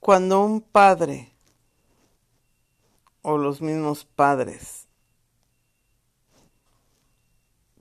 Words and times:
Cuando 0.00 0.42
un 0.42 0.62
padre 0.62 1.34
o 3.20 3.36
los 3.36 3.60
mismos 3.60 4.06
padres 4.06 4.88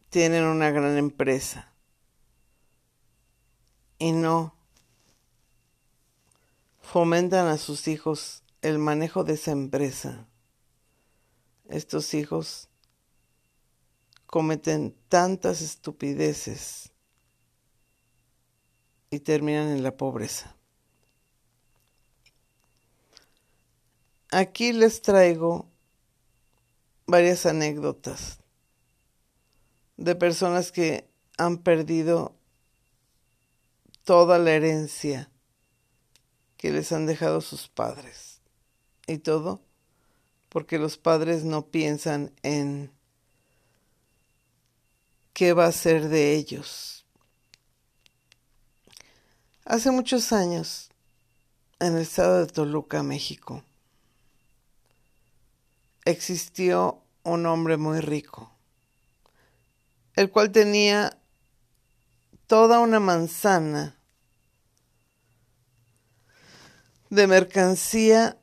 tienen 0.10 0.44
una 0.44 0.70
gran 0.70 0.98
empresa 0.98 1.72
y 3.98 4.12
no 4.12 4.54
fomentan 6.82 7.48
a 7.48 7.58
sus 7.58 7.88
hijos 7.88 8.44
el 8.62 8.80
manejo 8.80 9.24
de 9.24 9.34
esa 9.36 9.52
empresa, 9.52 10.28
estos 11.70 12.14
hijos 12.14 12.68
cometen 14.26 14.94
tantas 15.08 15.62
estupideces 15.62 16.92
y 19.10 19.20
terminan 19.22 19.70
en 19.70 19.84
la 19.84 19.96
pobreza. 19.96 20.59
Aquí 24.32 24.74
les 24.74 25.02
traigo 25.02 25.70
varias 27.08 27.46
anécdotas 27.46 28.40
de 29.98 30.16
personas 30.16 30.72
que 30.72 31.10
han 31.38 31.58
perdido 31.58 32.36
toda 34.04 34.38
la 34.38 34.52
herencia 34.52 35.32
que 36.58 36.72
les 36.72 36.92
han 36.92 37.06
dejado 37.06 37.42
sus 37.42 37.68
padres. 37.68 38.42
Y 39.08 39.18
todo 39.18 39.62
porque 40.50 40.80
los 40.80 40.98
padres 40.98 41.44
no 41.44 41.68
piensan 41.68 42.34
en 42.44 42.92
qué 45.34 45.54
va 45.54 45.68
a 45.68 45.72
ser 45.72 46.10
de 46.10 46.34
ellos. 46.34 47.06
Hace 49.64 49.92
muchos 49.92 50.34
años, 50.34 50.90
en 51.80 51.96
el 51.96 52.02
estado 52.02 52.40
de 52.40 52.48
Toluca, 52.52 53.04
México, 53.04 53.64
existió 56.10 57.02
un 57.24 57.46
hombre 57.46 57.78
muy 57.78 58.00
rico, 58.00 58.52
el 60.16 60.30
cual 60.30 60.52
tenía 60.52 61.18
toda 62.48 62.80
una 62.80 63.00
manzana 63.00 63.96
de 67.10 67.28
mercancía 67.28 68.38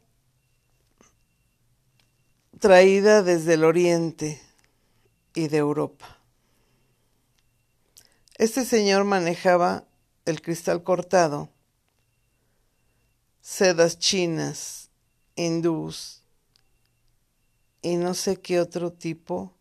traída 2.59 3.23
desde 3.23 3.55
el 3.55 3.65
oriente 3.65 4.41
y 5.35 5.49
de 5.49 5.59
Europa. 5.59 6.19
Este 8.39 8.65
señor 8.65 9.05
manejaba 9.05 9.85
el 10.25 10.43
cristal 10.43 10.83
cortado, 10.83 11.49
sedas 13.41 13.99
chinas, 13.99 14.91
hindús, 15.37 16.16
y 17.87 17.95
no 17.95 18.15
sé 18.15 18.37
qué 18.41 18.59
otro 18.59 18.93
tipo 18.93 19.55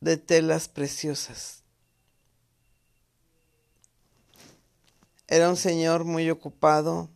de 0.00 0.16
telas 0.16 0.66
preciosas. 0.68 1.62
Era 5.28 5.48
un 5.48 5.56
señor 5.56 6.02
muy 6.04 6.28
ocupado, 6.30 7.08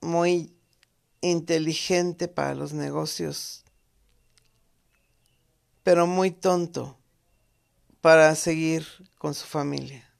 muy 0.00 0.50
inteligente 1.20 2.26
para 2.26 2.54
los 2.54 2.72
negocios, 2.72 3.64
pero 5.82 6.06
muy 6.06 6.30
tonto 6.30 6.96
para 8.00 8.34
seguir 8.34 8.86
con 9.18 9.34
su 9.34 9.44
familia. 9.44 10.10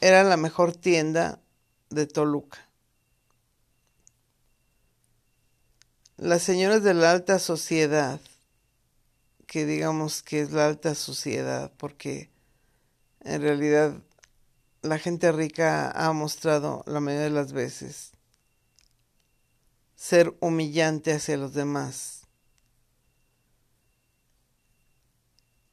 Era 0.00 0.24
la 0.24 0.38
mejor 0.38 0.74
tienda 0.74 1.42
de 1.90 2.06
Toluca. 2.06 2.67
Las 6.18 6.42
señoras 6.42 6.82
de 6.82 6.94
la 6.94 7.12
alta 7.12 7.38
sociedad, 7.38 8.20
que 9.46 9.64
digamos 9.64 10.24
que 10.24 10.40
es 10.40 10.50
la 10.50 10.66
alta 10.66 10.96
sociedad, 10.96 11.72
porque 11.76 12.28
en 13.20 13.40
realidad 13.40 14.02
la 14.82 14.98
gente 14.98 15.30
rica 15.30 15.92
ha 15.92 16.12
mostrado 16.12 16.82
la 16.88 16.98
mayoría 16.98 17.26
de 17.26 17.30
las 17.30 17.52
veces 17.52 18.10
ser 19.94 20.36
humillante 20.40 21.12
hacia 21.12 21.36
los 21.36 21.54
demás, 21.54 22.26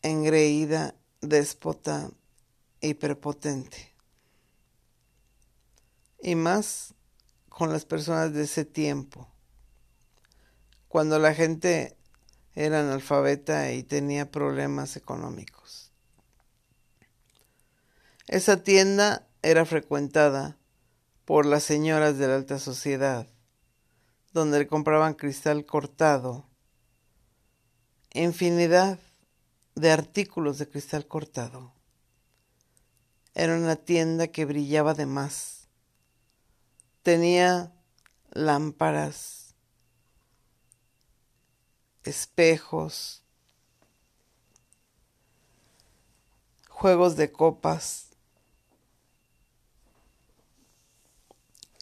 engreída, 0.03 0.93
déspota 1.21 2.11
y 2.81 2.93
prepotente. 2.93 3.95
Y 6.21 6.35
más 6.35 6.93
con 7.49 7.73
las 7.73 7.85
personas 7.85 8.31
de 8.31 8.43
ese 8.43 8.63
tiempo 8.63 9.34
cuando 10.95 11.19
la 11.19 11.33
gente 11.33 11.97
era 12.53 12.79
analfabeta 12.79 13.73
y 13.73 13.83
tenía 13.83 14.31
problemas 14.31 14.95
económicos. 14.95 15.91
Esa 18.27 18.63
tienda 18.63 19.27
era 19.41 19.65
frecuentada 19.65 20.57
por 21.25 21.45
las 21.45 21.63
señoras 21.63 22.17
de 22.17 22.29
la 22.29 22.35
alta 22.35 22.59
sociedad, 22.59 23.27
donde 24.31 24.59
le 24.59 24.67
compraban 24.67 25.15
cristal 25.15 25.65
cortado, 25.65 26.47
infinidad 28.13 28.97
de 29.75 29.91
artículos 29.91 30.59
de 30.59 30.69
cristal 30.69 31.07
cortado. 31.07 31.73
Era 33.33 33.57
una 33.57 33.75
tienda 33.75 34.27
que 34.27 34.45
brillaba 34.45 34.93
de 34.93 35.07
más. 35.07 35.67
Tenía 37.03 37.73
lámparas, 38.31 39.44
espejos, 42.05 43.23
juegos 46.69 47.15
de 47.15 47.31
copas, 47.31 48.07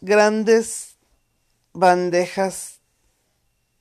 grandes 0.00 0.96
bandejas 1.72 2.80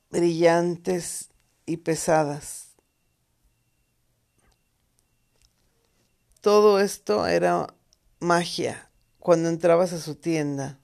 brillantes 0.10 1.30
y 1.66 1.78
pesadas. 1.78 2.76
Todo 6.42 6.80
esto 6.80 7.26
era 7.26 7.74
magia 8.20 8.90
cuando 9.20 9.50
entrabas 9.50 9.94
a 9.94 10.00
su 10.00 10.16
tienda. 10.16 10.78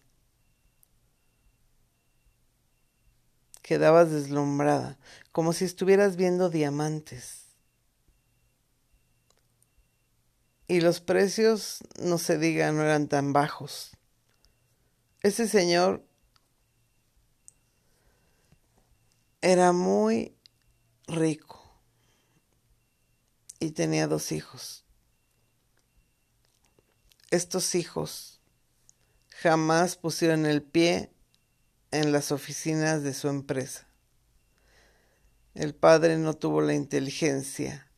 Quedabas 3.69 4.09
deslumbrada, 4.09 4.97
como 5.31 5.53
si 5.53 5.63
estuvieras 5.63 6.15
viendo 6.15 6.49
diamantes. 6.49 7.49
Y 10.67 10.81
los 10.81 11.01
precios, 11.01 11.83
no 12.01 12.17
se 12.17 12.39
diga, 12.39 12.71
no 12.71 12.81
eran 12.81 13.07
tan 13.07 13.31
bajos. 13.31 13.91
Ese 15.21 15.47
señor 15.47 16.03
era 19.39 19.71
muy 19.71 20.35
rico 21.05 21.79
y 23.59 23.69
tenía 23.69 24.07
dos 24.07 24.31
hijos. 24.31 24.83
Estos 27.29 27.75
hijos 27.75 28.41
jamás 29.29 29.95
pusieron 29.95 30.47
el 30.47 30.63
pie 30.63 31.11
en 31.91 32.11
las 32.11 32.31
oficinas 32.31 33.03
de 33.03 33.13
su 33.13 33.27
empresa. 33.27 33.87
El 35.55 35.73
padre 35.73 36.17
no 36.17 36.35
tuvo 36.35 36.61
la 36.61 36.73
inteligencia 36.73 37.91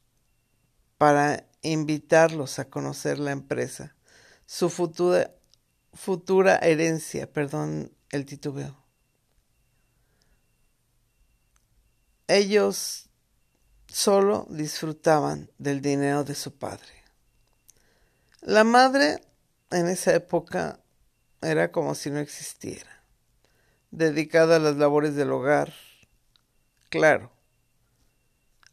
para 0.97 1.47
invitarlos 1.61 2.59
a 2.59 2.69
conocer 2.69 3.19
la 3.19 3.31
empresa, 3.31 3.95
su 4.45 4.69
futura, 4.69 5.35
herencia, 6.61 7.31
perdón 7.31 7.91
el 8.09 8.25
titubeo. 8.25 8.77
Ellos 12.27 13.09
solo 13.87 14.47
disfrutaban 14.49 15.51
del 15.57 15.81
dinero 15.81 16.23
de 16.23 16.35
su 16.35 16.57
padre. 16.57 17.03
La 18.39 18.63
madre 18.63 19.21
en 19.69 19.87
esa 19.87 20.15
época 20.15 20.79
era 21.41 21.71
como 21.71 21.93
si 21.93 22.09
no 22.09 22.19
existiera 22.19 23.00
dedicada 23.91 24.55
a 24.55 24.59
las 24.59 24.77
labores 24.77 25.15
del 25.15 25.31
hogar, 25.31 25.73
claro, 26.89 27.31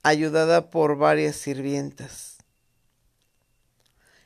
ayudada 0.02 0.70
por 0.70 0.96
varias 0.96 1.36
sirvientas 1.36 2.38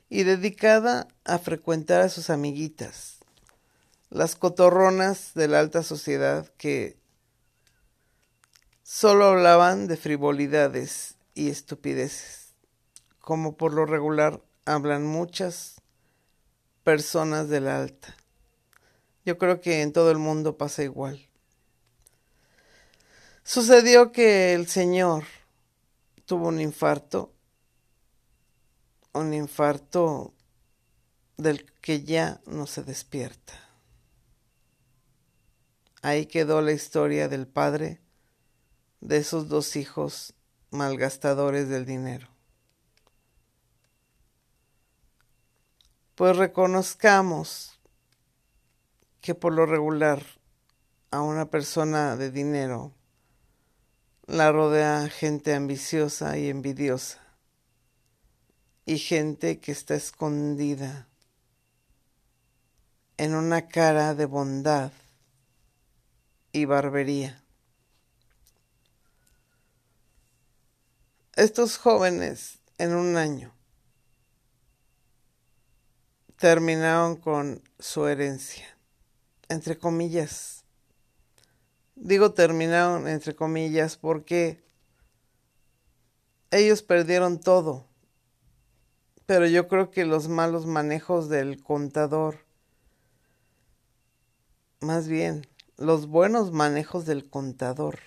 y 0.09 0.25
dedicada 0.25 1.09
a 1.25 1.39
frecuentar 1.39 2.03
a 2.03 2.11
sus 2.11 2.29
amiguitas, 2.29 3.21
las 4.11 4.37
cotorronas 4.37 5.33
de 5.35 5.49
la 5.49 5.61
alta 5.61 5.83
sociedad 5.83 6.53
que 6.59 6.99
solo 8.83 9.25
hablaban 9.25 9.89
de 9.89 9.97
frivolidades 9.97 11.17
y 11.35 11.49
estupideces, 11.49 12.55
como 13.21 13.57
por 13.57 13.73
lo 13.73 13.87
regular 13.87 14.43
hablan 14.67 15.07
muchas 15.07 15.81
personas 16.85 17.49
de 17.49 17.61
la 17.61 17.81
alta. 17.81 18.15
Yo 19.25 19.39
creo 19.39 19.61
que 19.61 19.83
en 19.83 19.93
todo 19.93 20.11
el 20.11 20.19
mundo 20.19 20.57
pasa 20.57 20.83
igual. 20.83 21.29
Sucedió 23.45 24.13
que 24.13 24.55
el 24.55 24.67
señor 24.67 25.25
tuvo 26.27 26.49
un 26.49 26.61
infarto, 26.61 27.33
un 29.13 29.35
infarto 29.35 30.33
del 31.37 31.71
que 31.81 32.03
ya 32.03 32.41
no 32.47 32.67
se 32.67 32.83
despierta. 32.83 33.53
Ahí 36.03 36.27
quedó 36.27 36.63
la 36.63 36.73
historia 36.73 37.29
del 37.29 37.47
padre 37.47 38.01
de 39.01 39.19
esos 39.19 39.49
dos 39.49 39.77
hijos 39.77 40.35
malgastadores 40.71 41.69
del 41.69 41.85
dinero. 41.85 42.29
Pues 46.15 46.37
reconozcamos 46.37 47.79
que 49.23 49.35
por 49.35 49.55
lo 49.55 49.65
regular 49.65 50.23
a 51.11 51.23
una 51.23 51.47
persona 51.47 52.17
de 52.17 52.31
dinero 52.31 52.93
la 54.27 54.53
rodea 54.53 55.09
gente 55.09 55.55
ambiciosa 55.55 56.37
y 56.37 56.49
envidiosa 56.49 57.21
y 58.85 58.99
gente 58.99 59.61
que 59.61 59.73
está 59.73 59.95
escondida 59.95 61.09
en 63.17 63.35
una 63.35 63.69
cara 63.69 64.15
de 64.15 64.27
bondad 64.27 64.91
y 66.53 66.65
barbería. 66.65 67.43
Estos 71.37 71.79
jóvenes 71.79 72.59
en 72.79 72.95
un 72.95 73.17
año 73.17 73.55
terminaron 76.37 77.17
con 77.17 77.63
su 77.79 78.07
herencia, 78.09 78.77
entre 79.53 79.79
comillas. 79.79 80.65
Digo 81.95 82.33
terminaron 82.33 83.07
entre 83.07 83.37
comillas 83.37 83.97
porque 83.97 84.63
ellos 86.51 86.83
perdieron 86.83 87.39
todo, 87.41 87.87
pero 89.27 89.47
yo 89.47 89.69
creo 89.69 89.91
que 89.91 90.05
los 90.05 90.29
malos 90.29 90.67
manejos 90.67 91.29
del 91.29 91.63
contador, 91.63 92.45
más 94.81 95.07
bien 95.09 95.47
los 95.77 96.07
buenos 96.07 96.53
manejos 96.53 97.07
del 97.07 97.29
contador, 97.31 98.01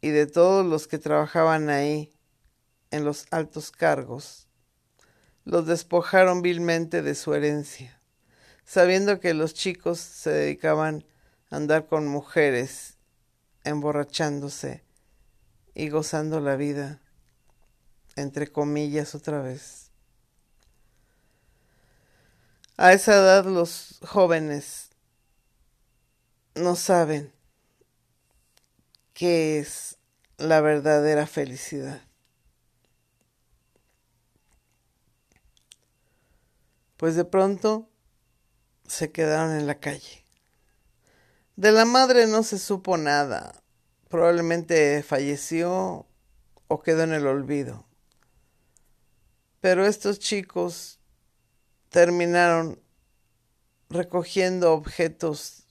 y 0.00 0.10
de 0.10 0.26
todos 0.26 0.66
los 0.66 0.86
que 0.86 0.98
trabajaban 0.98 1.70
ahí 1.70 2.12
en 2.90 3.04
los 3.04 3.26
altos 3.30 3.70
cargos, 3.70 4.48
los 5.44 5.66
despojaron 5.66 6.42
vilmente 6.42 7.02
de 7.02 7.14
su 7.14 7.34
herencia, 7.34 8.00
sabiendo 8.64 9.20
que 9.20 9.34
los 9.34 9.54
chicos 9.54 10.00
se 10.00 10.30
dedicaban 10.30 11.04
a 11.50 11.56
andar 11.56 11.86
con 11.86 12.06
mujeres, 12.06 12.96
emborrachándose 13.64 14.82
y 15.74 15.88
gozando 15.88 16.40
la 16.40 16.56
vida, 16.56 17.00
entre 18.16 18.50
comillas 18.50 19.14
otra 19.14 19.40
vez. 19.40 19.90
A 22.76 22.92
esa 22.92 23.14
edad 23.14 23.44
los 23.44 24.00
jóvenes 24.02 24.90
no 26.54 26.74
saben 26.74 27.32
qué 29.12 29.60
es 29.60 29.96
la 30.38 30.60
verdadera 30.60 31.26
felicidad. 31.26 32.02
Pues 36.96 37.16
de 37.16 37.24
pronto 37.24 37.88
se 38.86 39.10
quedaron 39.12 39.56
en 39.56 39.66
la 39.66 39.80
calle. 39.80 40.24
De 41.56 41.72
la 41.72 41.84
madre 41.84 42.26
no 42.26 42.42
se 42.42 42.58
supo 42.58 42.96
nada. 42.96 43.62
Probablemente 44.08 45.02
falleció 45.02 46.06
o 46.68 46.82
quedó 46.82 47.02
en 47.02 47.12
el 47.12 47.26
olvido. 47.26 47.86
Pero 49.60 49.86
estos 49.86 50.18
chicos 50.18 50.98
terminaron 51.88 52.80
recogiendo 53.88 54.72
objetos 54.72 55.64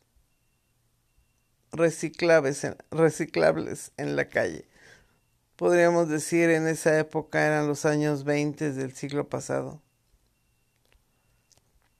reciclables 1.71 2.63
en, 3.98 4.16
la 4.16 4.30
calle. 4.30 4.69
Podríamos 5.56 6.07
decir 6.07 6.50
en 6.50 6.68
esa 6.68 6.98
época 6.98 7.45
eran 7.45 7.68
los 7.68 7.86
años 7.86 8.24
20 8.24 8.71
del 8.71 8.95
siglo 8.95 9.27
pasado. 9.27 9.81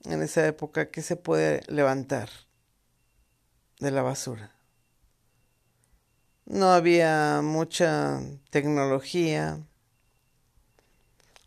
En 0.06 0.22
esa 0.22 0.46
época, 0.46 0.92
¿qué 0.92 1.02
se 1.02 1.16
puede 1.16 1.62
levantar 1.68 2.30
de 3.80 3.92
la 3.92 4.02
basura? 4.02 4.52
No 6.46 6.72
había 6.72 7.42
mucha 7.42 8.22
tecnología. 8.50 9.60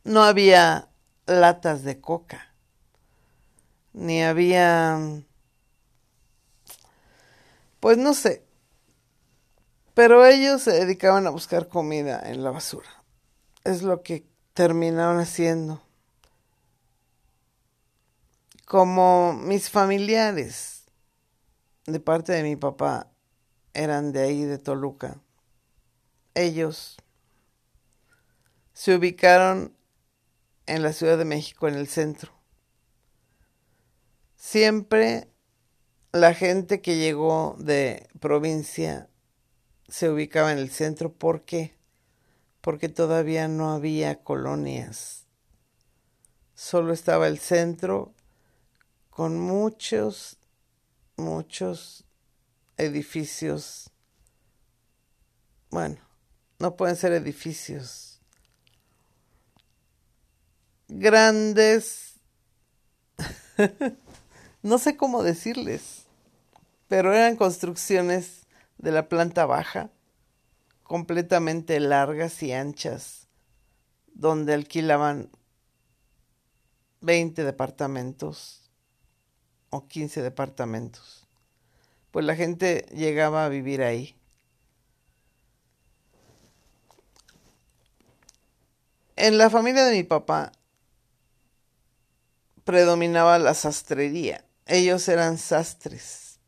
No 0.05 0.23
había 0.23 0.89
latas 1.27 1.83
de 1.83 2.01
coca. 2.01 2.55
Ni 3.93 4.23
había 4.23 5.23
pues 7.87 7.99
no 7.99 8.15
sé. 8.15 8.45
Pero 9.95 10.27
ellos 10.27 10.63
se 10.63 10.73
dedicaban 10.73 11.27
a 11.29 11.31
buscar 11.31 11.69
comida 11.69 12.21
en 12.29 12.43
la 12.43 12.51
basura. 12.51 12.89
Es 13.63 13.83
lo 13.83 14.03
que 14.03 14.27
terminaron 14.55 15.21
haciendo. 15.21 15.86
Como 18.67 19.33
mis 19.33 19.71
familiares 19.71 20.87
de 21.87 22.01
parte 22.01 22.33
de 22.33 22.43
mi 22.43 22.57
papá 22.57 23.13
eran 23.75 24.11
de 24.11 24.23
ahí, 24.23 24.43
de 24.43 24.59
Toluca, 24.59 25.23
ellos 26.35 26.97
se 28.73 28.97
ubicaron 28.97 29.77
en 30.67 30.83
la 30.83 30.93
Ciudad 30.93 31.17
de 31.17 31.25
México, 31.25 31.69
en 31.69 31.77
el 31.77 31.87
centro. 31.87 32.33
Siempre 34.35 35.31
la 36.11 36.35
gente 36.35 36.83
que 36.83 36.97
llegó 36.97 37.55
de 37.61 38.09
provincia 38.19 39.09
se 39.87 40.11
ubicaba 40.11 40.51
en 40.51 40.59
el 40.59 40.71
centro. 40.71 41.13
¿Por 41.13 41.45
qué? 41.45 41.77
Porque 42.63 42.89
todavía 42.89 43.47
no 43.47 43.71
había 43.71 44.25
colonias. 44.25 45.29
Solo 46.57 46.93
estaba 46.93 47.29
el 47.29 47.39
centro 47.39 48.16
con 49.17 49.41
muchos, 49.41 50.37
muchos 51.17 52.05
edificios. 52.77 53.91
Bueno, 55.71 55.97
no 56.59 56.77
pueden 56.77 56.97
ser 56.97 57.13
edificios. 57.13 58.21
Grandes. 60.89 62.21
no 64.63 64.77
sé 64.77 64.99
cómo 64.99 65.23
decirles 65.23 66.03
pero 66.89 67.15
eran 67.15 67.37
construcciones 67.37 68.47
de 68.77 68.93
la 68.93 69.09
planta 69.09 69.47
baja, 69.47 69.91
completamente 70.83 71.81
largas 71.81 72.43
y 72.43 72.53
anchas, 72.53 73.29
donde 74.13 74.53
alquilaban 74.53 75.31
20 77.01 77.45
departamentos 77.45 78.66
o 79.71 79.87
15 79.87 80.23
departamentos. 80.23 81.27
Pues 82.11 82.25
la 82.25 82.37
gente 82.37 82.87
llegaba 82.95 83.45
a 83.45 83.49
vivir 83.49 83.83
ahí. 83.83 84.17
En 89.17 89.39
la 89.39 89.51
familia 89.51 89.85
de 89.85 89.97
mi 89.97 90.03
papá 90.03 90.53
predominaba 92.65 93.39
la 93.39 93.55
sastrería. 93.55 94.45
Ellos 94.67 95.09
eran 95.09 95.39
sastres 95.39 96.39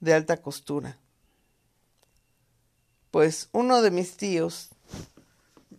de 0.00 0.14
alta 0.14 0.40
costura. 0.40 0.98
Pues 3.10 3.48
uno 3.52 3.82
de 3.82 3.90
mis 3.90 4.16
tíos, 4.16 4.68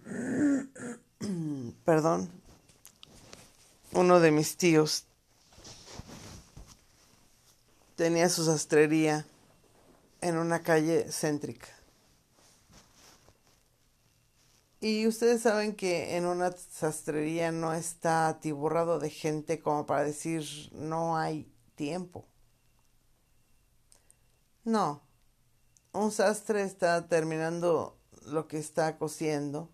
perdón, 1.86 2.30
uno 3.94 4.20
de 4.20 4.32
mis 4.32 4.58
tíos 4.58 5.06
tenía 8.02 8.30
su 8.30 8.44
sastrería 8.44 9.28
en 10.22 10.40
una 10.40 10.64
calle 10.64 11.12
céntrica. 11.12 11.68
Y 14.80 15.06
ustedes 15.06 15.44
saben 15.44 15.76
que 15.76 16.18
en 16.18 16.26
una 16.26 16.52
sastrería 16.52 17.52
no 17.52 17.74
está 17.74 18.28
atiborrado 18.28 18.98
de 18.98 19.12
gente 19.12 19.60
como 19.60 19.86
para 19.86 20.04
decir 20.04 20.44
no 20.72 21.16
hay 21.16 21.54
tiempo. 21.76 22.26
No, 24.64 25.04
un 25.94 26.12
sastre 26.12 26.64
está 26.64 27.08
terminando 27.08 28.00
lo 28.26 28.48
que 28.48 28.58
está 28.58 28.98
cosiendo 28.98 29.70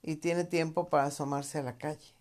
y 0.00 0.16
tiene 0.16 0.44
tiempo 0.44 0.88
para 0.88 1.08
asomarse 1.08 1.58
a 1.58 1.62
la 1.62 1.76
calle. 1.76 2.14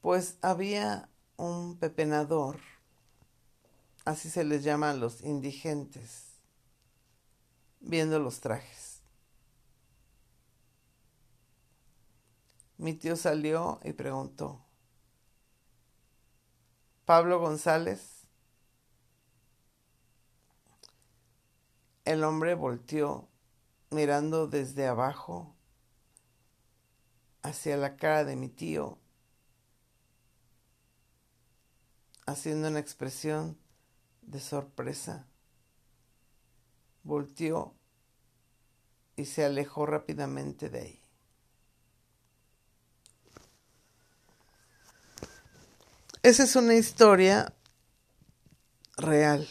Pues 0.00 0.38
había 0.40 1.10
un 1.36 1.76
pepenador, 1.78 2.56
así 4.06 4.30
se 4.30 4.44
les 4.44 4.62
llama 4.62 4.90
a 4.90 4.94
los 4.94 5.20
indigentes, 5.22 6.38
viendo 7.80 8.18
los 8.20 8.40
trajes. 8.40 9.02
Mi 12.78 12.94
tío 12.94 13.16
salió 13.16 13.80
y 13.82 13.92
preguntó, 13.92 14.64
Pablo 17.04 17.40
González. 17.40 18.28
El 22.04 22.22
hombre 22.22 22.54
volteó 22.54 23.28
mirando 23.90 24.46
desde 24.46 24.86
abajo 24.86 25.56
hacia 27.42 27.76
la 27.76 27.96
cara 27.96 28.24
de 28.24 28.36
mi 28.36 28.48
tío, 28.48 28.98
haciendo 32.26 32.68
una 32.68 32.78
expresión 32.78 33.58
de 34.26 34.40
sorpresa. 34.40 35.26
Volteó 37.02 37.74
y 39.16 39.24
se 39.24 39.44
alejó 39.44 39.86
rápidamente 39.86 40.68
de 40.68 40.80
ahí. 40.80 41.02
Esa 46.22 46.42
es 46.42 46.56
una 46.56 46.74
historia 46.74 47.54
real. 48.96 49.48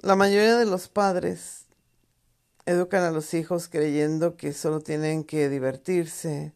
La 0.00 0.14
mayoría 0.14 0.56
de 0.56 0.66
los 0.66 0.88
padres 0.88 1.66
educan 2.66 3.02
a 3.04 3.10
los 3.10 3.32
hijos 3.32 3.68
creyendo 3.68 4.36
que 4.36 4.52
solo 4.52 4.80
tienen 4.80 5.24
que 5.24 5.48
divertirse, 5.48 6.54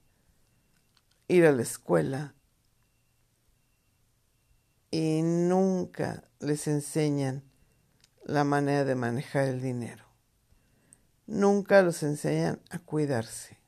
ir 1.28 1.46
a 1.46 1.52
la 1.52 1.62
escuela 1.62 2.34
y 4.90 5.22
nunca 5.22 6.24
les 6.40 6.66
enseñan 6.66 7.42
la 8.24 8.44
manera 8.44 8.84
de 8.84 8.94
manejar 8.94 9.44
el 9.48 9.60
dinero. 9.60 10.04
Nunca 11.26 11.82
los 11.82 12.02
enseñan 12.02 12.60
a 12.70 12.78
cuidarse. 12.78 13.58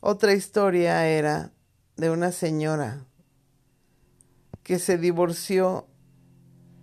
Otra 0.00 0.32
historia 0.32 1.06
era 1.06 1.52
de 1.96 2.10
una 2.10 2.32
señora 2.32 3.04
que 4.62 4.78
se 4.78 4.96
divorció 4.96 5.86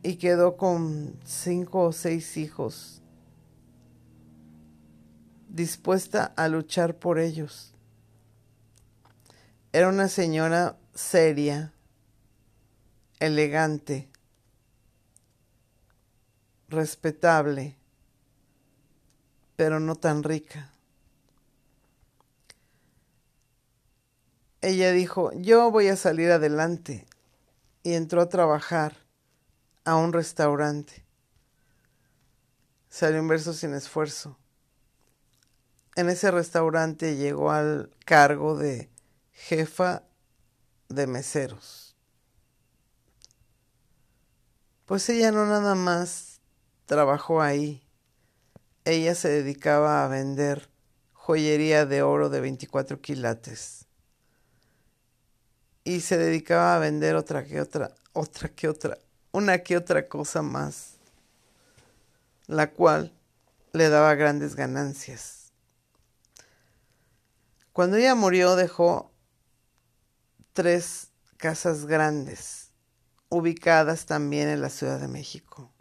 y 0.03 0.17
quedó 0.17 0.55
con 0.55 1.19
cinco 1.25 1.83
o 1.83 1.91
seis 1.91 2.37
hijos, 2.37 3.01
dispuesta 5.49 6.25
a 6.35 6.47
luchar 6.47 6.99
por 6.99 7.17
ellos. 7.17 7.73
Era 9.73 9.89
una 9.89 10.07
señora 10.07 10.77
seria, 10.93 11.73
elegante, 13.19 14.09
respetable, 16.69 17.75
pero 19.55 19.79
no 19.79 19.95
tan 19.95 20.23
rica. 20.23 20.71
ella 24.67 24.91
dijo, 24.91 25.31
yo 25.33 25.71
voy 25.71 25.87
a 25.87 25.95
salir 25.95 26.31
adelante. 26.31 27.05
Y 27.83 27.93
entró 27.93 28.21
a 28.21 28.29
trabajar 28.29 28.97
a 29.85 29.95
un 29.95 30.11
restaurante. 30.11 31.05
Salió 32.89 33.21
un 33.21 33.27
verso 33.27 33.53
sin 33.53 33.73
esfuerzo. 33.73 34.37
En 35.95 36.09
ese 36.09 36.29
restaurante 36.31 37.15
llegó 37.15 37.51
al 37.51 37.89
cargo 38.05 38.57
de 38.57 38.89
jefa 39.31 40.03
de 40.89 41.07
meseros. 41.07 41.86
Pues 44.87 45.09
ella 45.09 45.33
no 45.33 45.45
nada 45.45 45.75
más 45.75 46.39
trabajó 46.85 47.41
ahí. 47.41 47.83
Ella 48.85 49.15
se 49.15 49.27
dedicaba 49.27 50.05
a 50.05 50.07
vender 50.07 50.69
joyería 51.11 51.85
de 51.85 52.03
oro 52.03 52.29
de 52.29 52.39
24 52.39 53.01
quilates 53.01 53.85
y 55.83 55.99
se 55.99 56.17
dedicaba 56.17 56.73
a 56.73 56.79
vender 56.79 57.17
otra 57.17 57.43
que 57.43 57.59
otra, 57.59 57.95
otra 58.13 58.47
que 58.47 58.69
otra, 58.69 58.97
una 59.33 59.57
que 59.57 59.75
otra 59.75 60.07
cosa 60.07 60.41
más, 60.41 60.93
la 62.45 62.71
cual 62.71 63.13
le 63.73 63.89
daba 63.89 64.15
grandes 64.15 64.55
ganancias. 64.55 65.51
Cuando 67.73 67.97
ella 67.97 68.15
murió 68.15 68.55
dejó 68.55 69.11
tres 70.53 71.09
casas 71.35 71.85
grandes, 71.85 72.66
ubicadas 73.29 74.05
también 74.05 74.49
en 74.49 74.61
la 74.61 74.69
Ciudad 74.69 74.99
de 74.99 75.07
México. 75.07 75.71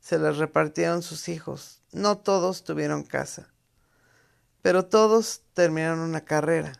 Se 0.00 0.18
las 0.18 0.38
repartieron 0.38 1.02
sus 1.02 1.28
hijos. 1.28 1.82
No 1.92 2.18
todos 2.18 2.64
tuvieron 2.64 3.02
casa, 3.02 3.48
pero 4.62 4.86
todos 4.86 5.42
terminaron 5.54 6.00
una 6.00 6.24
carrera 6.24 6.72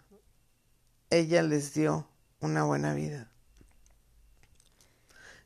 ella 1.10 1.42
les 1.42 1.74
dio 1.74 2.08
una 2.40 2.64
buena 2.64 2.94
vida. 2.94 3.30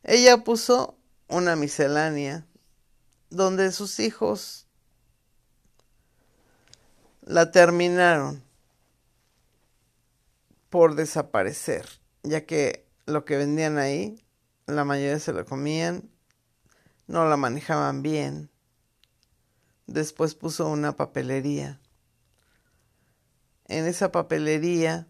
Ella 0.02 0.38
puso 0.45 0.99
una 1.28 1.57
miscelánea 1.57 2.47
donde 3.28 3.71
sus 3.71 4.00
hijos 4.00 4.66
la 7.23 7.50
terminaron 7.50 8.42
por 10.71 10.95
desaparecer, 10.95 11.87
ya 12.23 12.47
que 12.47 12.87
lo 13.11 13.25
que 13.25 13.37
vendían 13.37 13.79
ahí, 13.79 14.25
la 14.67 14.85
mayoría 14.85 15.19
se 15.19 15.33
lo 15.33 15.45
comían, 15.45 16.11
no 17.07 17.25
la 17.29 17.37
manejaban 17.37 18.02
bien. 18.02 18.50
Después 19.87 20.35
puso 20.35 20.69
una 20.69 20.97
papelería. 20.97 21.81
En 23.67 23.87
esa 23.87 24.12
papelería 24.12 25.09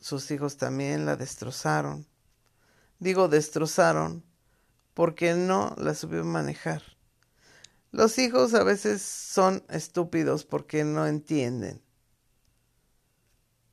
sus 0.00 0.30
hijos 0.30 0.58
también 0.58 1.06
la 1.06 1.16
destrozaron. 1.16 2.06
Digo 2.98 3.28
destrozaron 3.28 4.22
porque 4.92 5.32
no 5.34 5.74
la 5.78 5.94
supo 5.94 6.22
manejar. 6.24 6.82
Los 7.90 8.18
hijos 8.18 8.52
a 8.52 8.64
veces 8.64 9.00
son 9.00 9.64
estúpidos 9.70 10.44
porque 10.44 10.84
no 10.84 11.06
entienden 11.06 11.80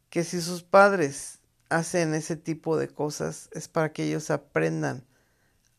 que 0.09 0.23
si 0.23 0.41
sus 0.41 0.63
padres 0.63 1.40
hacen 1.71 2.13
ese 2.13 2.35
tipo 2.35 2.77
de 2.77 2.89
cosas 2.89 3.49
es 3.53 3.67
para 3.69 3.93
que 3.93 4.03
ellos 4.03 4.29
aprendan 4.29 5.07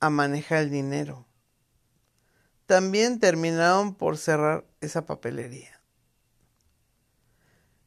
a 0.00 0.08
manejar 0.08 0.62
el 0.64 0.70
dinero. 0.70 1.26
También 2.66 3.20
terminaron 3.20 3.94
por 3.94 4.16
cerrar 4.16 4.66
esa 4.80 5.04
papelería. 5.04 5.80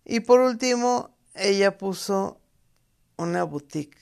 Y 0.06 0.20
por 0.20 0.40
último, 0.40 1.18
ella 1.34 1.80
puso 1.80 2.40
una 3.18 3.44
boutique 3.44 3.98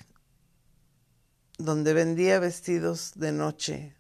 donde 1.58 1.94
vendía 1.94 2.40
vestidos 2.40 3.14
de 3.16 3.32
noche 3.32 3.96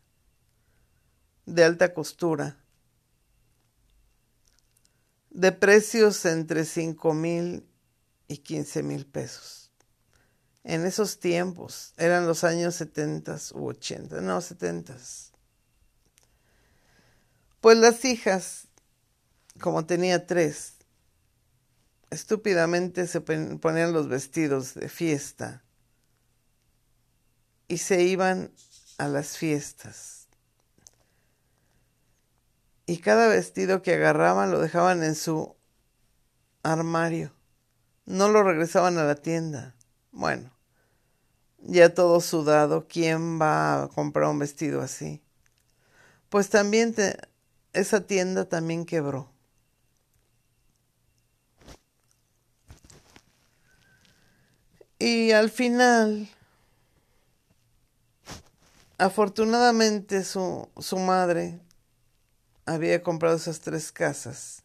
de 1.45 1.63
alta 1.63 1.93
costura 1.93 2.57
de 5.29 5.53
precios 5.53 6.25
entre 6.25 6.65
5 6.65 7.13
mil 7.13 7.65
y 8.27 8.37
15 8.39 8.83
mil 8.83 9.05
pesos. 9.05 9.62
En 10.63 10.85
esos 10.85 11.19
tiempos, 11.19 11.93
eran 11.97 12.25
los 12.25 12.43
años 12.43 12.75
70 12.75 13.37
u 13.53 13.67
80, 13.67 14.21
no 14.21 14.39
70. 14.39 14.95
Pues 17.59 17.77
las 17.77 18.05
hijas, 18.05 18.67
como 19.59 19.85
tenía 19.85 20.25
tres, 20.25 20.75
estúpidamente 22.11 23.07
se 23.07 23.21
ponían 23.21 23.91
los 23.91 24.07
vestidos 24.07 24.73
de 24.73 24.87
fiesta 24.87 25.63
y 27.67 27.79
se 27.79 28.03
iban 28.03 28.51
a 28.97 29.07
las 29.07 29.37
fiestas. 29.37 30.27
Y 32.85 32.97
cada 32.97 33.27
vestido 33.27 33.81
que 33.81 33.95
agarraban 33.95 34.51
lo 34.51 34.59
dejaban 34.59 35.03
en 35.03 35.15
su 35.15 35.55
armario. 36.63 37.33
No 38.05 38.29
lo 38.29 38.43
regresaban 38.43 38.97
a 38.97 39.05
la 39.05 39.15
tienda. 39.15 39.75
Bueno, 40.11 40.52
ya 41.65 41.93
todo 41.93 42.19
sudado, 42.21 42.87
¿quién 42.87 43.39
va 43.41 43.83
a 43.83 43.87
comprar 43.87 44.29
un 44.29 44.39
vestido 44.39 44.81
así? 44.81 45.21
Pues 46.29 46.49
también 46.49 46.95
esa 47.73 48.05
tienda 48.05 48.45
también 48.45 48.85
quebró. 48.85 49.29
Y 54.99 55.31
al 55.31 55.49
final, 55.49 56.29
afortunadamente 58.97 60.23
su, 60.23 60.69
su 60.77 60.97
madre 60.97 61.59
había 62.65 63.03
comprado 63.03 63.35
esas 63.35 63.59
tres 63.59 63.91
casas. 63.91 64.63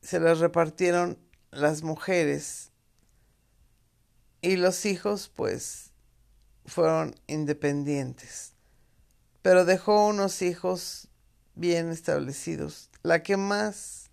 Se 0.00 0.18
las 0.18 0.40
repartieron 0.40 1.16
las 1.52 1.82
mujeres 1.82 2.71
y 4.42 4.56
los 4.56 4.84
hijos 4.84 5.30
pues 5.34 5.92
fueron 6.66 7.14
independientes. 7.26 8.52
Pero 9.40 9.64
dejó 9.64 10.08
unos 10.08 10.42
hijos 10.42 11.08
bien 11.54 11.90
establecidos. 11.90 12.90
La 13.02 13.22
que 13.22 13.36
más 13.36 14.10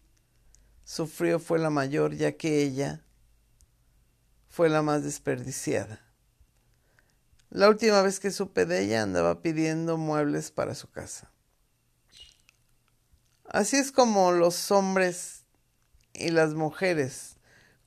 sufrió 0.86 1.39
fue 1.39 1.59
la 1.59 1.69
mayor, 1.69 2.15
ya 2.15 2.31
que 2.31 2.63
ella 2.63 3.03
fue 4.48 4.69
la 4.69 4.81
más 4.81 5.03
desperdiciada. 5.03 6.01
La 7.50 7.67
última 7.67 8.01
vez 8.01 8.19
que 8.19 8.31
supe 8.31 8.65
de 8.65 8.81
ella 8.81 9.01
andaba 9.01 9.41
pidiendo 9.41 9.98
muebles 9.98 10.51
para 10.51 10.75
su 10.75 10.89
casa. 10.89 11.31
Así 13.45 13.77
es 13.77 13.91
como 13.91 14.31
los 14.31 14.69
hombres 14.69 15.45
y 16.13 16.29
las 16.29 16.53
mujeres, 16.53 17.38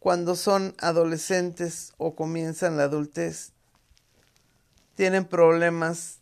cuando 0.02 0.34
son 0.34 0.74
adolescentes 0.78 1.92
o 1.96 2.16
comienzan 2.16 2.76
la 2.76 2.82
adultez, 2.82 3.52
tienen 4.96 5.24
problemas. 5.24 6.18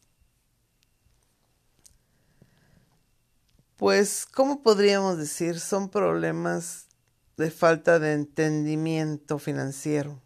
Pues, 3.76 4.26
¿cómo 4.26 4.62
podríamos 4.62 5.16
decir? 5.16 5.58
Son 5.58 5.88
problemas 5.88 6.88
de 7.38 7.50
falta 7.50 7.99
de 7.99 8.12
entendimiento 8.12 9.38
financiero. 9.38 10.20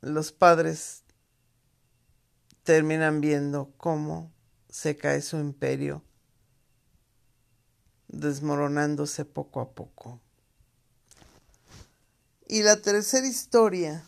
Los 0.00 0.32
padres 0.32 1.04
terminan 2.62 3.20
viendo 3.20 3.74
cómo 3.76 4.32
se 4.70 4.96
cae 4.96 5.20
su 5.20 5.36
imperio, 5.36 6.02
desmoronándose 8.12 9.24
poco 9.24 9.60
a 9.60 9.70
poco. 9.70 10.20
Y 12.46 12.62
la 12.62 12.80
tercera 12.80 13.26
historia 13.26 14.04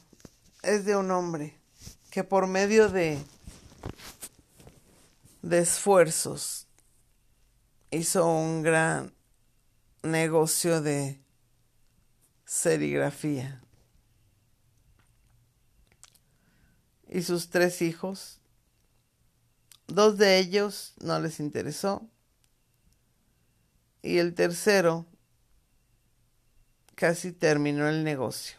es 0.62 0.84
de 0.84 0.96
un 0.96 1.10
hombre 1.10 1.58
que 2.10 2.22
por 2.22 2.46
medio 2.46 2.88
de, 2.88 3.18
de 5.42 5.58
esfuerzos 5.58 6.68
hizo 7.90 8.26
un 8.26 8.62
gran 8.62 9.12
negocio 10.02 10.80
de 10.80 11.20
serigrafía. 12.44 13.60
Y 17.08 17.22
sus 17.22 17.50
tres 17.50 17.82
hijos 17.82 18.40
Dos 19.86 20.16
de 20.16 20.38
ellos 20.38 20.94
no 21.00 21.20
les 21.20 21.40
interesó 21.40 22.08
y 24.04 24.18
el 24.18 24.34
tercero 24.34 25.06
casi 26.94 27.32
terminó 27.32 27.88
el 27.88 28.04
negocio. 28.04 28.58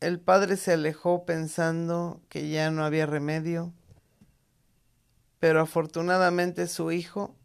El 0.00 0.18
padre 0.18 0.56
se 0.56 0.72
alejó 0.72 1.24
pensando 1.24 2.20
que 2.28 2.50
ya 2.50 2.72
no 2.72 2.84
había 2.84 3.06
remedio, 3.06 3.72
pero 5.38 5.60
afortunadamente 5.60 6.66
su 6.66 6.90
hijo 6.90 7.36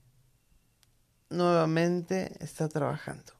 nuevamente 1.29 2.35
está 2.43 2.67
trabajando. 2.67 3.33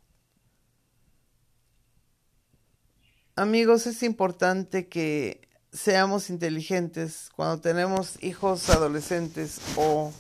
Amigos, 3.36 3.88
es 3.88 4.04
importante 4.04 4.88
que 4.88 5.50
seamos 5.74 6.30
inteligentes 6.30 7.32
cuando 7.36 7.62
tenemos 7.62 8.22
hijos 8.22 8.70
adolescentes 8.70 9.60
o 9.76 10.14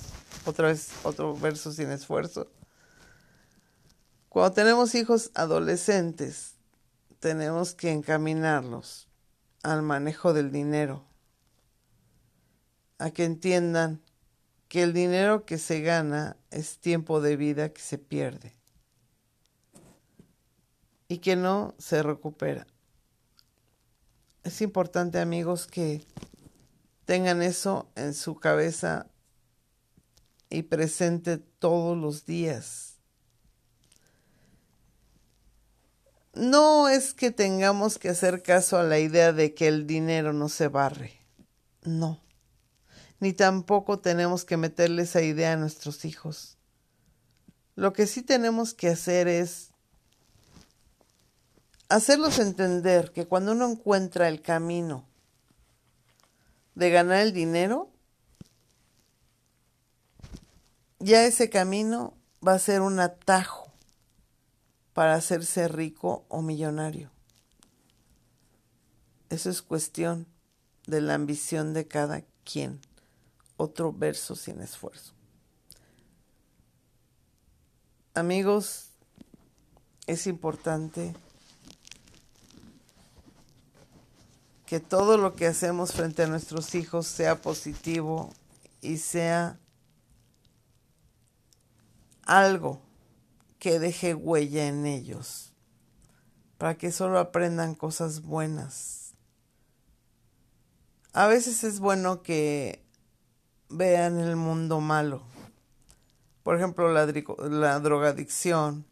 otra 0.46 0.68
vez 0.68 0.90
otro 1.04 1.36
verso 1.36 1.72
sin 1.72 1.92
esfuerzo. 1.92 2.52
Cuando 4.30 4.54
tenemos 4.54 4.96
hijos 4.96 5.32
adolescentes, 5.34 6.56
tenemos 7.20 7.74
que 7.74 7.92
encaminarlos 7.92 9.08
al 9.64 9.82
manejo 9.82 10.34
del 10.34 10.52
dinero, 10.52 11.06
a 12.98 13.12
que 13.12 13.26
entiendan 13.26 14.02
que 14.68 14.84
el 14.84 14.94
dinero 14.94 15.46
que 15.46 15.58
se 15.58 15.82
gana 15.82 16.38
es 16.50 16.80
tiempo 16.80 17.22
de 17.22 17.36
vida 17.36 17.70
que 17.70 17.82
se 17.82 17.98
pierde 17.98 18.56
y 21.08 21.18
que 21.18 21.36
no 21.36 21.76
se 21.78 22.02
recupera 22.02 22.66
es 24.44 24.62
importante 24.62 25.20
amigos 25.20 25.68
que 25.68 26.04
tengan 27.06 27.42
eso 27.42 27.90
en 27.96 28.14
su 28.14 28.36
cabeza 28.36 29.08
y 30.52 30.64
presente 30.64 31.38
todos 31.38 31.98
los 31.98 32.26
días. 32.26 32.98
No 36.34 36.88
es 36.88 37.14
que 37.14 37.32
tengamos 37.32 37.98
que 37.98 38.10
hacer 38.10 38.44
caso 38.44 38.78
a 38.78 38.84
la 38.84 39.00
idea 39.00 39.34
de 39.34 39.54
que 39.54 39.68
el 39.68 39.88
dinero 39.88 40.34
no 40.34 40.50
se 40.50 40.68
barre. 40.68 41.14
No. 41.84 42.22
Ni 43.20 43.34
tampoco 43.34 44.00
tenemos 44.00 44.46
que 44.46 44.58
meterle 44.58 45.04
esa 45.04 45.22
idea 45.22 45.54
a 45.54 45.58
nuestros 45.58 46.06
hijos. 46.06 46.58
Lo 47.76 47.94
que 47.94 48.08
sí 48.08 48.22
tenemos 48.22 48.74
que 48.74 48.90
hacer 48.90 49.28
es 49.28 49.70
hacerlos 51.90 52.40
entender 52.40 53.12
que 53.12 53.28
cuando 53.28 53.52
uno 53.52 53.70
encuentra 53.70 54.28
el 54.28 54.42
camino 54.42 55.08
de 56.76 56.90
ganar 56.90 57.20
el 57.20 57.34
dinero, 57.34 57.91
ya 61.02 61.26
ese 61.26 61.50
camino 61.50 62.14
va 62.46 62.54
a 62.54 62.60
ser 62.60 62.82
un 62.82 63.00
atajo 63.00 63.72
para 64.94 65.16
hacerse 65.16 65.68
rico 65.68 66.26
o 66.30 66.42
millonario. 66.42 67.10
Eso 69.30 69.50
es 69.50 69.62
cuestión 69.62 70.28
de 70.86 71.02
la 71.02 71.16
ambición 71.16 71.74
de 71.74 71.88
cada 71.88 72.24
quien. 72.44 72.80
Otro 73.58 73.94
verso 73.94 74.36
sin 74.36 74.62
esfuerzo. 74.62 75.14
Amigos, 78.14 78.90
es 80.08 80.28
importante 80.28 81.16
que 84.66 84.80
todo 84.80 85.18
lo 85.18 85.36
que 85.36 85.48
hacemos 85.48 85.94
frente 85.94 86.24
a 86.24 86.28
nuestros 86.28 86.76
hijos 86.76 87.08
sea 87.08 87.42
positivo 87.42 88.34
y 88.82 88.98
sea 88.98 89.61
algo 92.32 92.82
que 93.60 93.78
deje 93.78 94.16
huella 94.16 94.68
en 94.68 94.86
ellos, 94.86 95.54
para 96.58 96.78
que 96.78 96.94
solo 96.94 97.20
aprendan 97.20 97.76
cosas 97.76 98.22
buenas. 98.22 99.14
A 101.12 101.28
veces 101.28 101.66
es 101.66 101.82
bueno 101.82 102.24
que 102.24 102.86
vean 103.68 104.18
el 104.18 104.38
mundo 104.38 104.80
malo, 104.80 105.24
por 106.44 106.56
ejemplo 106.56 106.92
la, 106.94 107.06
la 107.50 107.80
drogadicción, 107.82 108.86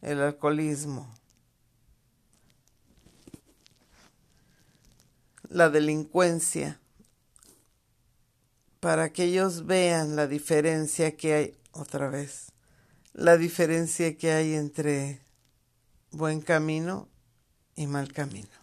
el 0.00 0.20
alcoholismo, 0.20 1.12
la 5.48 5.68
delincuencia, 5.68 6.80
para 8.78 9.12
que 9.12 9.24
ellos 9.24 9.66
vean 9.66 10.14
la 10.14 10.28
diferencia 10.28 11.16
que 11.16 11.34
hay, 11.34 11.59
otra 11.72 12.08
vez, 12.08 12.52
la 13.12 13.36
diferencia 13.36 14.16
que 14.16 14.32
hay 14.32 14.54
entre 14.54 15.20
buen 16.10 16.40
camino 16.40 17.08
y 17.76 17.86
mal 17.86 18.12
camino. 18.12 18.59